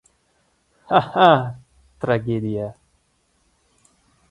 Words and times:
Ha-ha, 0.89 1.29
tragediya! 2.01 2.67